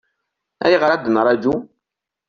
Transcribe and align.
Ayɣer 0.65 0.91
ad 0.91 1.03
nraju? 1.09 1.55